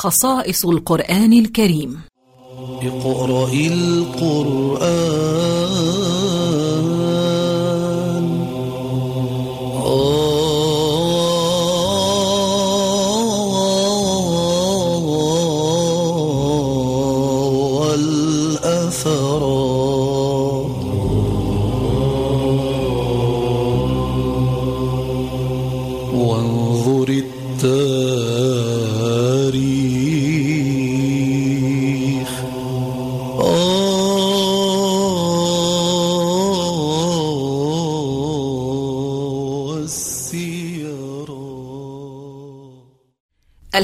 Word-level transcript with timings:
خصائص 0.00 0.64
القرآن 0.64 1.32
الكريم. 1.32 2.00
اقرأ 2.82 3.52
القرآن. 3.52 5.49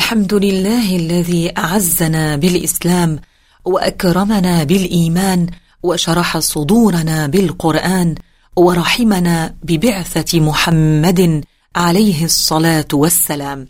الحمد 0.06 0.34
لله 0.34 0.96
الذي 0.96 1.52
أعزنا 1.58 2.36
بالإسلام 2.36 3.18
وأكرمنا 3.64 4.64
بالإيمان 4.64 5.46
وشرح 5.82 6.38
صدورنا 6.38 7.26
بالقرآن 7.26 8.14
ورحمنا 8.56 9.54
ببعثة 9.62 10.40
محمد 10.40 11.44
عليه 11.76 12.24
الصلاة 12.24 12.88
والسلام. 12.92 13.68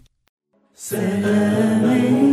سلاما 0.77 2.26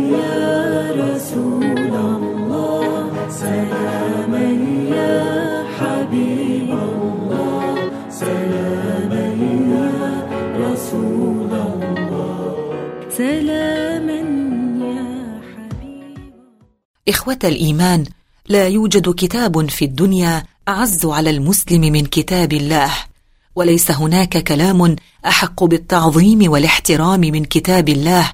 إخوة 17.08 17.38
الإيمان 17.44 18.04
لا 18.48 18.68
يوجد 18.68 19.14
كتاب 19.14 19.70
في 19.70 19.84
الدنيا 19.84 20.44
أعز 20.68 21.06
على 21.06 21.30
المسلم 21.30 21.80
من 21.80 22.06
كتاب 22.06 22.52
الله 22.52 22.90
وليس 23.56 23.90
هناك 23.90 24.38
كلام 24.38 24.96
أحق 25.26 25.64
بالتعظيم 25.64 26.50
والاحترام 26.50 27.20
من 27.20 27.44
كتاب 27.44 27.88
الله 27.88 28.32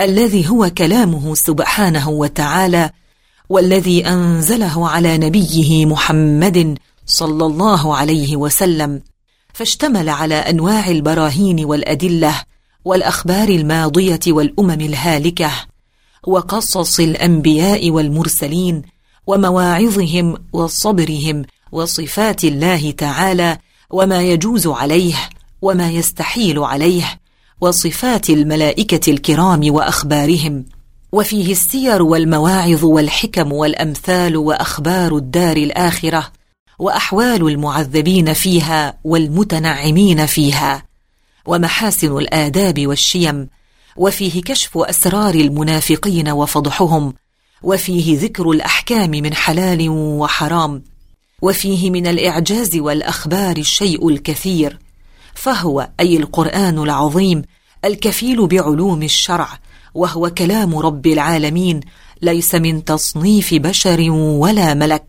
الذي 0.00 0.48
هو 0.48 0.70
كلامه 0.78 1.34
سبحانه 1.34 2.08
وتعالى 2.08 2.90
والذي 3.48 4.06
أنزله 4.06 4.88
على 4.88 5.18
نبيه 5.18 5.86
محمد 5.86 6.78
صلى 7.06 7.46
الله 7.46 7.96
عليه 7.96 8.36
وسلم 8.36 9.02
فاشتمل 9.54 10.08
على 10.08 10.34
أنواع 10.34 10.88
البراهين 10.88 11.64
والأدلة 11.64 12.34
والأخبار 12.84 13.48
الماضية 13.48 14.20
والأمم 14.26 14.70
الهالكة. 14.70 15.50
وقصص 16.26 17.00
الأنبياء 17.00 17.90
والمرسلين 17.90 18.82
ومواعظهم 19.26 20.36
وصبرهم 20.52 21.42
وصفات 21.72 22.44
الله 22.44 22.90
تعالى 22.90 23.58
وما 23.90 24.22
يجوز 24.22 24.66
عليه 24.66 25.14
وما 25.62 25.90
يستحيل 25.90 26.58
عليه 26.58 27.20
وصفات 27.60 28.30
الملائكة 28.30 29.10
الكرام 29.10 29.60
وأخبارهم. 29.74 30.64
وفيه 31.12 31.52
السير 31.52 32.02
والمواعظ 32.02 32.84
والحكم 32.84 33.52
والأمثال 33.52 34.36
وأخبار 34.36 35.16
الدار 35.16 35.56
الآخرة 35.56 36.32
وأحوال 36.78 37.48
المعذبين 37.48 38.32
فيها 38.32 38.98
والمتنعمين 39.04 40.26
فيها 40.26 40.82
ومحاسن 41.46 42.18
الآداب 42.18 42.86
والشيم 42.86 43.48
وفيه 43.96 44.42
كشف 44.42 44.78
أسرار 44.78 45.34
المنافقين 45.34 46.28
وفضحهم 46.28 47.14
وفيه 47.62 48.18
ذكر 48.18 48.50
الأحكام 48.50 49.10
من 49.10 49.34
حلال 49.34 49.88
وحرام 49.90 50.82
وفيه 51.42 51.90
من 51.90 52.06
الإعجاز 52.06 52.76
والأخبار 52.76 53.56
الشيء 53.56 54.08
الكثير 54.08 54.78
فهو 55.34 55.88
أي 56.00 56.16
القرآن 56.16 56.78
العظيم 56.78 57.42
الكفيل 57.84 58.46
بعلوم 58.46 59.02
الشرع 59.02 59.48
وهو 59.94 60.30
كلام 60.30 60.78
رب 60.78 61.06
العالمين 61.06 61.80
ليس 62.22 62.54
من 62.54 62.84
تصنيف 62.84 63.54
بشر 63.54 64.10
ولا 64.10 64.74
ملك 64.74 65.06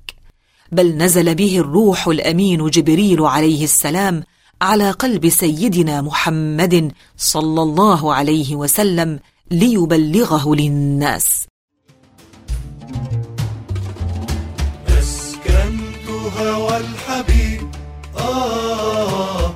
بل 0.72 0.98
نزل 0.98 1.36
به 1.36 1.58
الروح 1.60 2.08
الأمين 2.08 2.70
جبريل 2.70 3.22
عليه 3.22 3.64
السلام 3.64 4.24
على 4.62 4.92
قلب 4.92 5.30
سيدنا 5.30 6.02
محمد 6.02 6.92
صلى 7.18 7.62
الله 7.62 8.14
عليه 8.14 8.56
وسلم 8.56 9.20
ليبلغه 9.52 10.56
للناس. 10.56 11.48
أسكنت 14.88 16.08
هوى 16.38 16.78
الحبيب. 16.78 17.70
آه 18.18 19.56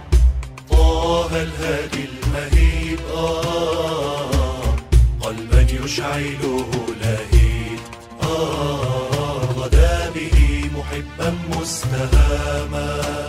طه 0.69 1.27
الهادي 1.27 2.05
المهيب. 2.09 2.99
آه 3.15 4.75
قلبا 5.21 5.61
يشعله 5.61 6.65
لهيب. 7.01 7.79
آه 8.23 9.45
غدا 9.57 10.11
به 10.15 10.69
محبا 10.77 11.38
مستهاما. 11.59 13.25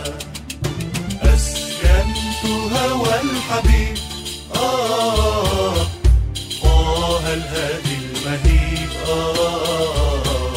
الحبيب 3.57 3.97
آه. 4.55 5.75
طه 6.63 7.33
الهادي 7.33 7.95
المهيب؟ 8.03 8.89
آه. 9.09 10.53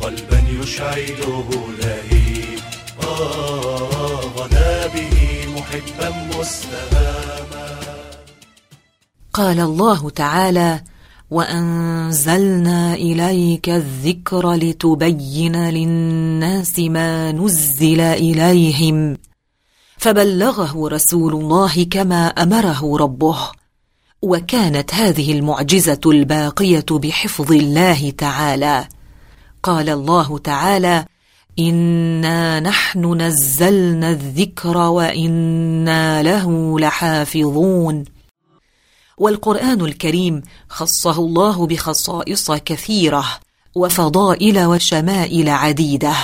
قلبا 0.00 0.42
يشعله 0.62 1.48
لهيب. 1.82 2.58
آه. 3.02 4.20
غدا 4.36 4.86
به 4.86 5.46
محبا 5.56 6.38
مستهاما. 6.38 7.80
قال 9.32 9.60
الله 9.60 10.10
تعالى 10.10 10.82
وأنزلنا 11.30 12.94
إليك 12.94 13.68
الذكر 13.68 14.52
لتبين 14.52 15.56
للناس 15.56 16.78
ما 16.78 17.32
نزل 17.32 18.00
إليهم. 18.00 19.16
فبلغه 20.04 20.88
رسول 20.88 21.32
الله 21.32 21.84
كما 21.84 22.26
أمره 22.26 22.96
ربه 22.96 23.38
وكانت 24.22 24.94
هذه 24.94 25.32
المعجزة 25.32 26.00
الباقية 26.06 26.84
بحفظ 26.90 27.52
الله 27.52 28.10
تعالى. 28.10 28.88
قال 29.62 29.88
الله 29.88 30.38
تعالى 30.38 31.04
إنا 31.58 32.60
نحن 32.60 33.20
نزلنا 33.22 34.10
الذكر 34.10 34.76
وإنا 34.76 36.22
له 36.22 36.80
لحافظون 36.80 38.04
والقرآن 39.18 39.80
الكريم 39.80 40.42
خصه 40.68 41.18
الله 41.18 41.66
بخصائص 41.66 42.50
كثيرة 42.50 43.24
وفضائل 43.74 44.64
وشمائل 44.64 45.48
عديدة 45.48 46.14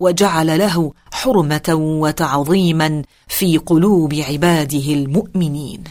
وجعل 0.00 0.58
له 0.58 0.92
حرمة 1.22 1.74
وتعظيما 2.02 3.02
في 3.28 3.58
قلوب 3.58 4.14
عباده 4.14 4.92
المؤمنين. 4.92 5.84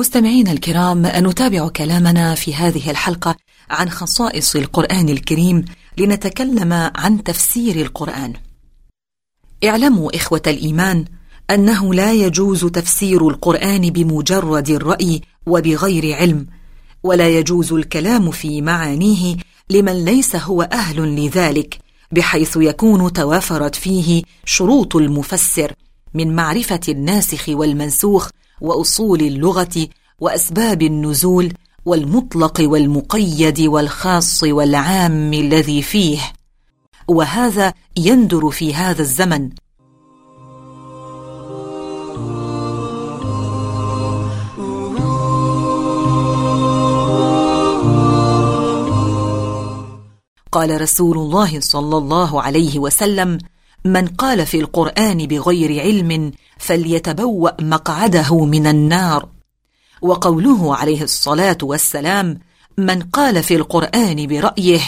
مستمعينا 0.00 0.52
الكرام 0.52 1.06
نتابع 1.06 1.68
كلامنا 1.68 2.34
في 2.34 2.54
هذه 2.54 2.90
الحلقة 2.90 3.36
عن 3.70 3.90
خصائص 3.90 4.56
القرآن 4.56 5.08
الكريم 5.08 5.64
لنتكلم 5.98 6.72
عن 6.94 7.22
تفسير 7.24 7.76
القرآن. 7.76 8.32
اعلموا 9.64 10.16
إخوة 10.16 10.42
الإيمان 10.46 11.04
أنه 11.50 11.94
لا 11.94 12.12
يجوز 12.12 12.64
تفسير 12.64 13.28
القرآن 13.28 13.80
بمجرد 13.80 14.70
الرأي 14.70 15.20
وبغير 15.46 16.16
علم 16.16 16.46
ولا 17.02 17.28
يجوز 17.28 17.72
الكلام 17.72 18.30
في 18.30 18.62
معانيه 18.62 19.36
لمن 19.70 20.04
ليس 20.04 20.36
هو 20.36 20.62
أهل 20.62 21.24
لذلك 21.24 21.78
بحيث 22.12 22.56
يكون 22.56 23.12
توافرت 23.12 23.74
فيه 23.74 24.22
شروط 24.44 24.96
المفسر 24.96 25.72
من 26.14 26.34
معرفة 26.34 26.80
الناسخ 26.88 27.48
والمنسوخ 27.48 28.30
وأصول 28.60 29.20
اللغة 29.20 29.88
وأسباب 30.20 30.82
النزول 30.82 31.52
والمطلق 31.86 32.60
والمقيد 32.60 33.60
والخاص 33.60 34.42
والعام 34.44 35.32
الذي 35.34 35.82
فيه. 35.82 36.20
وهذا 37.08 37.74
يندر 37.96 38.50
في 38.50 38.74
هذا 38.74 39.02
الزمن. 39.02 39.50
قال 50.52 50.80
رسول 50.80 51.18
الله 51.18 51.60
صلى 51.60 51.96
الله 51.96 52.42
عليه 52.42 52.78
وسلم 52.78 53.38
من 53.84 54.06
قال 54.06 54.46
في 54.46 54.60
القرآن 54.60 55.26
بغير 55.26 55.80
علم 55.80 56.32
فليتبوأ 56.58 57.62
مقعده 57.62 58.44
من 58.44 58.66
النار. 58.66 59.28
وقوله 60.02 60.76
عليه 60.76 61.02
الصلاة 61.02 61.58
والسلام 61.62 62.38
من 62.78 63.02
قال 63.02 63.42
في 63.42 63.56
القرآن 63.56 64.26
برأيه 64.26 64.80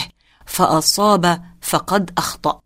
فأصاب 0.45 1.41
فقد 1.61 2.11
أخطأ. 2.17 2.62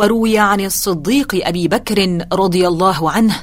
وروي 0.00 0.38
عن 0.38 0.60
الصديق 0.60 1.46
أبي 1.46 1.68
بكر 1.68 2.26
رضي 2.32 2.68
الله 2.68 3.10
عنه 3.10 3.36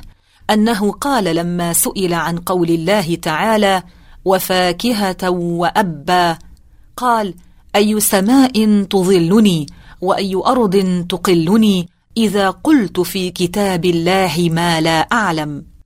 أنه 0.49 0.91
قال 0.91 1.23
لما 1.35 1.73
سئل 1.73 2.13
عن 2.13 2.37
قول 2.37 2.69
الله 2.69 3.15
تعالى 3.15 3.83
وفاكهة 4.25 5.29
وأبا 5.29 6.37
قال 6.97 7.33
أي 7.75 7.99
سماء 7.99 8.83
تظلني 8.83 9.67
وأي 10.01 10.35
أرض 10.35 11.05
تقلني 11.09 11.89
إذا 12.17 12.49
قلت 12.49 12.99
في 12.99 13.29
كتاب 13.29 13.85
الله 13.85 14.49
ما 14.51 14.81
لا 14.81 14.99
أعلم. 14.99 15.76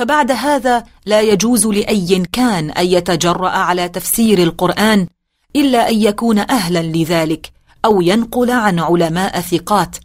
فبعد 0.00 0.30
هذا 0.30 0.84
لا 1.06 1.20
يجوز 1.20 1.66
لأي 1.66 2.22
كان 2.32 2.70
أن 2.70 2.86
يتجرأ 2.86 3.48
على 3.48 3.88
تفسير 3.88 4.42
القرآن 4.42 5.06
إلا 5.56 5.88
أن 5.88 6.02
يكون 6.02 6.38
أهلا 6.38 6.82
لذلك 6.82 7.52
أو 7.84 8.00
ينقل 8.00 8.50
عن 8.50 8.78
علماء 8.78 9.40
ثقات. 9.40 9.96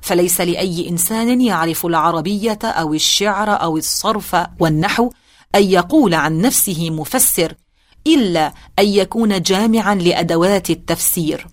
فليس 0.00 0.40
لأي 0.40 0.88
إنسان 0.88 1.40
يعرف 1.40 1.86
العربية 1.86 2.58
أو 2.64 2.94
الشعر 2.94 3.62
أو 3.62 3.76
الصرف 3.76 4.36
والنحو 4.60 5.10
أن 5.54 5.62
يقول 5.62 6.14
عن 6.14 6.40
نفسه 6.40 6.90
مفسر 6.90 7.54
إلا 8.06 8.52
أن 8.78 8.86
يكون 8.86 9.42
جامعا 9.42 9.94
لأدوات 9.94 10.70
التفسير. 10.70 11.46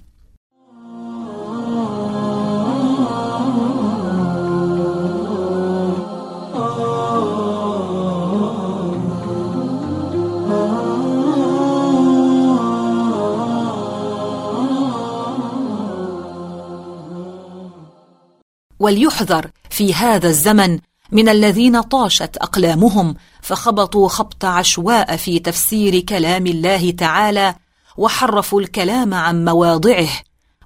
وليحذر 18.92 19.52
في 19.70 19.94
هذا 19.94 20.28
الزمن 20.28 20.80
من 21.12 21.30
الذين 21.30 21.82
طاشت 21.82 22.38
أقلامهم 22.38 23.16
فخبطوا 23.42 24.08
خبط 24.08 24.46
عشواء 24.46 25.16
في 25.16 25.40
تفسير 25.40 26.00
كلام 26.00 26.48
الله 26.48 26.92
تعالى 26.92 27.56
وحرفوا 27.98 28.62
الكلام 28.62 29.14
عن 29.14 29.46
مواضعه 29.46 30.10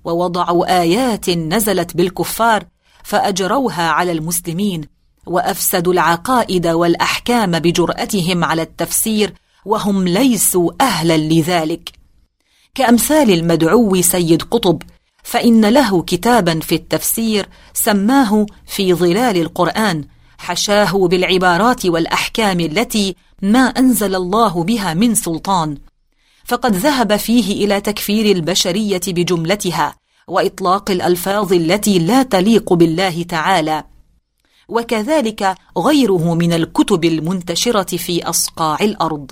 ووضعوا 0.04 0.82
آيات 0.82 1.30
نزلت 1.30 1.98
بالكفار 1.98 2.66
فأجروها 3.04 3.90
على 3.90 4.12
المسلمين 4.12 4.82
وأفسدوا 5.26 5.94
العقائد 5.94 6.68
والأحكام 6.68 7.60
بجرأتهم 7.60 8.44
على 8.44 8.62
التفسير 8.62 9.34
وهم 9.66 10.08
ليسوا 10.08 10.72
أهلا 10.82 11.18
لذلك. 11.18 11.92
كأمثال 12.76 13.32
المدعو 13.32 14.02
سيد 14.02 14.42
قطب 14.42 14.82
فإن 15.26 15.66
له 15.66 16.02
كتابا 16.02 16.60
في 16.60 16.76
التفسير 16.76 17.50
سماه 17.74 18.46
في 18.68 18.94
ظلال 18.94 19.38
القرآن 19.38 20.06
حشاه 20.38 21.08
بالعبارات 21.08 21.86
والأحكام 21.86 22.60
التي 22.60 23.16
ما 23.42 23.60
أنزل 23.60 24.16
الله 24.16 24.64
بها 24.64 24.94
من 24.94 25.16
سلطان. 25.16 25.78
فقد 26.46 26.76
ذهب 26.76 27.16
فيه 27.16 27.66
إلى 27.66 27.82
تكفير 27.82 28.36
البشرية 28.36 29.02
بجملتها 29.08 29.96
وإطلاق 30.28 30.92
الألفاظ 30.92 31.54
التي 31.54 32.00
لا 32.00 32.24
تليق 32.24 32.74
بالله 32.74 33.24
تعالى. 33.24 33.84
وكذلك 34.68 35.56
غيره 35.78 36.34
من 36.34 36.54
الكتب 36.54 37.06
المنتشرة 37.06 37.98
في 37.98 38.24
أصقاع 38.24 38.78
الأرض. 38.82 39.32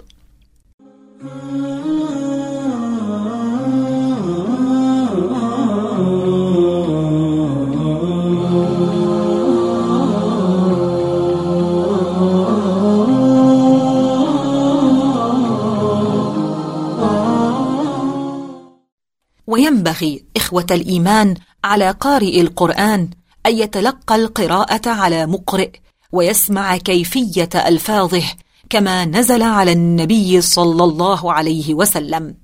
وينبغي 19.84 20.24
إخوة 20.38 20.66
الإيمان 20.72 21.36
على 21.64 21.92
قارئ 21.92 22.42
القرآن 22.42 23.10
أن 23.46 23.58
يتلقى 23.58 24.16
القراءة 24.16 24.90
على 24.90 25.26
مقرئ 25.26 25.72
ويسمع 26.12 26.78
كيفية 26.78 27.50
ألفاظه 27.56 28.24
كما 28.70 29.06
نزل 29.06 29.42
على 29.42 29.72
النبي 29.72 30.42
صلى 30.42 30.84
الله 30.84 31.34
عليه 31.34 31.74
وسلم. 31.74 32.36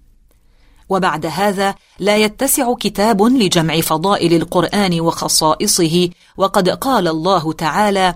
وبعد 0.90 1.26
هذا 1.26 1.76
لا 2.00 2.18
يتسع 2.18 2.74
كتاب 2.74 3.24
لجمع 3.24 3.82
فضائل 3.82 4.34
القرآن 4.34 5.00
وخصائصه 5.02 6.10
وقد 6.38 6.70
قال 6.70 7.08
الله 7.08 7.54
تعالى 7.54 8.16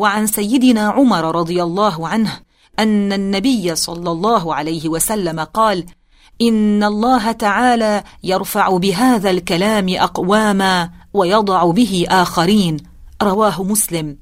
وعن 0.00 0.26
سيدنا 0.26 0.80
عمر 0.80 1.36
رضي 1.36 1.62
الله 1.62 2.08
عنه 2.08 2.32
أن 2.78 3.12
النبي 3.12 3.74
صلى 3.74 4.10
الله 4.10 4.54
عليه 4.54 4.88
وسلم 4.88 5.40
قال 5.40 5.84
إن 6.42 6.84
الله 6.84 7.32
تعالى 7.32 8.02
يرفع 8.24 8.76
بهذا 8.76 9.30
الكلام 9.30 9.88
أقواما 9.88 10.90
ويضع 11.14 11.70
به 11.70 12.06
آخرين. 12.08 12.76
رواه 13.22 13.62
مسلم. 13.62 14.18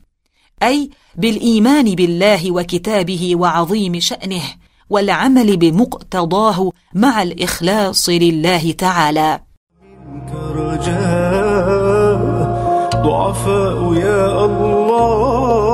أي 0.62 0.90
بالإيمان 1.16 1.94
بالله 1.94 2.52
وكتابه 2.52 3.37
وعظيم 3.37 4.00
شأنه 4.00 4.42
والعمل 4.90 5.56
بمقتضاه 5.56 6.73
مع 6.94 7.23
الإخلاص 7.23 8.08
لله 8.08 8.73
تعالى. 8.73 9.40
منك 9.82 10.32
رجاء 10.56 12.18
ضعفاء 13.02 13.94
يا 13.94 14.44
الله. 14.44 15.67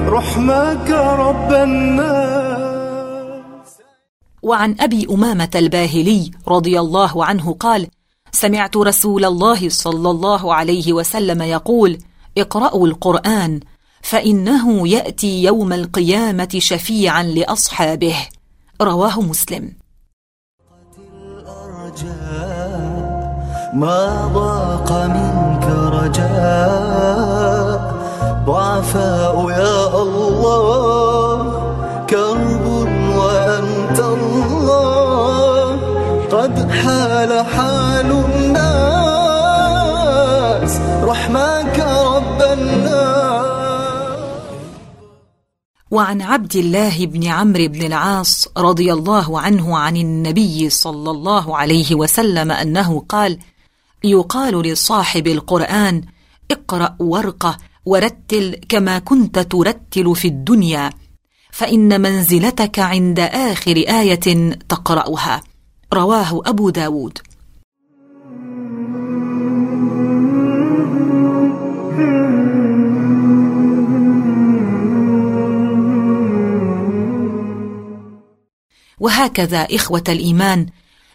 رحمك 0.09 0.91
رب 0.91 1.53
الناس. 1.53 2.59
وعن 4.43 4.77
أبي 4.81 5.07
أمامة 5.11 5.51
الباهلي 5.55 6.31
رضي 6.49 6.81
الله 6.81 7.25
عنه 7.25 7.53
قال 7.61 7.87
سمعت 8.33 8.77
رسول 8.77 9.25
الله 9.25 9.69
صلى 9.69 10.11
الله 10.11 10.55
عليه 10.55 10.93
وسلم 10.93 11.43
يقول 11.43 11.99
اقرأوا 12.39 12.87
القرآن 12.87 13.61
فإنه 14.03 14.89
يأتي 14.89 15.43
يوم 15.43 15.73
القيامة 15.73 16.57
شفيعا 16.59 17.23
لأصحابه. 17.23 18.17
رواه 18.83 19.21
مسلم. 19.21 19.86
ما 23.77 24.31
ضاق 24.35 24.91
منك 25.17 25.67
رجاء. 26.01 27.77
ضعفاء 28.47 29.51
يا 29.51 30.03
الله 30.03 31.37
كرب 32.11 32.67
وأنت 33.17 34.01
الله. 34.01 35.77
قد 36.33 36.71
حال 36.71 37.45
حال 37.45 38.11
الناس 38.25 38.73
رحمك 41.05 41.77
رب 42.15 42.43
الناس. 42.43 43.47
وعن 45.91 46.23
عبد 46.23 46.57
الله 46.57 47.07
بن 47.07 47.27
عمرو 47.27 47.69
بن 47.69 47.87
العاص 47.87 48.49
رضي 48.59 48.93
الله 48.93 49.41
عنه 49.41 49.79
عن 49.79 49.97
النبي 49.97 50.71
صلى 50.71 51.11
الله 51.11 51.57
عليه 51.57 51.95
وسلم 51.95 52.53
أنه 52.53 53.05
قال 53.09 53.39
يقال 54.05 54.63
لصاحب 54.63 55.27
القرآن 55.27 56.03
اقرأ 56.51 56.97
وارقه 57.01 57.57
ورتل 57.87 58.61
كما 58.69 58.99
كنت 58.99 59.39
ترتل 59.39 60.17
في 60.17 60.29
الدنيا 60.29 60.91
فإن 61.51 62.01
منزلتك 62.01 62.79
عند 62.79 63.21
آخر 63.21 63.77
آية 63.77 64.57
تقرأها. 64.69 65.43
رواه 65.95 66.43
أبو 66.47 66.71
داود. 66.71 67.19
وهكذا 79.01 79.59
إخوة 79.59 80.05
الإيمان 80.09 80.67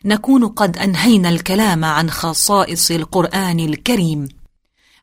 نكون 0.05 0.47
قد 0.47 0.77
أنهينا 0.77 1.29
الكلام 1.29 1.85
عن 1.85 2.09
خصائص 2.09 2.91
القرآن 2.91 3.59
الكريم. 3.59 4.27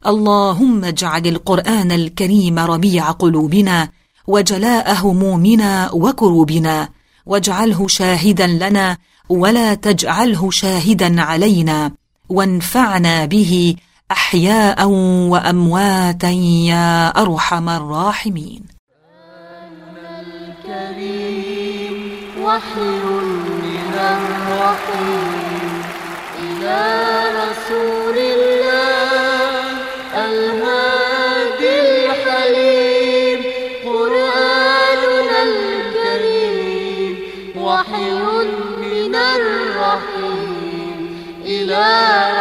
اللهم 0.06 0.84
اجعل 0.84 1.26
القرآن 1.26 1.92
الكريم 1.92 2.58
ربيع 2.58 3.10
قلوبنا 3.10 3.88
وجلاء 4.26 4.94
همومنا 4.94 5.90
وكروبنا 5.92 6.88
واجعله 7.26 7.88
شاهدا 7.88 8.46
لنا 8.46 8.96
ولا 9.28 9.74
تجعله 9.74 10.50
شاهدا 10.50 11.22
علينا 11.22 11.92
وانفعنا 12.28 13.24
به 13.24 13.76
أحياء 14.10 14.86
وأمواتا 15.32 16.30
يا 16.70 17.08
أرحم 17.08 17.68
الراحمين. 17.68 18.62
الكريم 20.68 21.96
وحي 22.42 23.57
إلى 26.38 26.82
رسول 27.42 28.16
الله 28.18 29.60
الهادي 30.14 31.74
الحليم. 31.80 33.40
قرآننا 33.84 35.38
الكريم 35.42 37.12
وحي 37.56 38.10
من 38.80 39.14
الرحيم. 39.14 40.98
إلى 41.44 41.86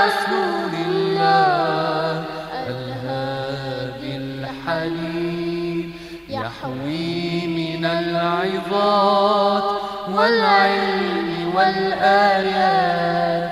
رسول 0.01 0.73
الله 0.87 2.25
الهادي 2.69 4.11
الحليم. 4.17 5.85
يحوي 6.29 7.47
من 7.47 7.83
العظات 7.85 9.67
والعلم 10.15 10.96
والآيات. 11.57 13.51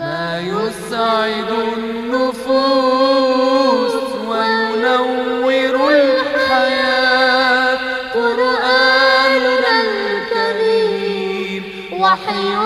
ما 0.00 0.40
يسعد 0.40 1.50
النفوس 1.76 2.56
وينور 4.28 5.90
الحياة. 5.90 7.78
قرآننا 8.14 9.74
الكريم 9.88 11.62
وحي 12.00 12.56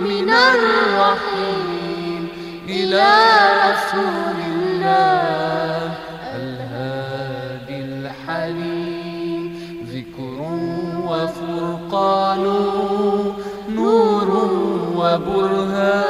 من 0.00 0.30
الرحيم 0.30 2.22
إلى 2.68 3.12
رسول 3.64 4.38
الله. 4.46 5.55
برهان 15.26 16.05